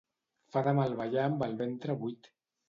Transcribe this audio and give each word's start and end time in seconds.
Fa 0.55 0.63
de 0.67 0.73
mal 0.79 0.95
ballar 1.01 1.27
amb 1.33 1.45
el 1.49 1.55
ventre 1.61 1.99
buit. 2.01 2.33